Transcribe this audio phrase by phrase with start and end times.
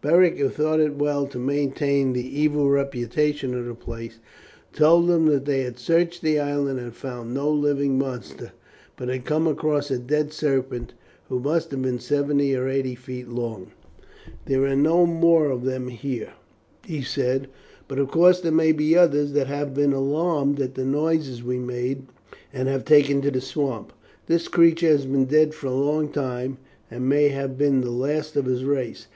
[0.00, 4.20] Beric, who thought it as well to maintain the evil reputation of the place,
[4.72, 8.52] told him that they had searched the island and had found no living monsters,
[8.96, 10.94] but had come across a dead serpent,
[11.28, 13.66] who must have been seventy or eighty feet long.
[14.46, 16.30] "There are no more of them here,"
[16.86, 17.48] he said,
[17.86, 21.58] "but of course there may be others that have been alarmed at the noises we
[21.58, 22.04] made
[22.50, 23.92] and have taken to the swamps.
[24.26, 26.56] This creature has been dead for a long time,
[26.90, 29.06] and may have been the last of his race.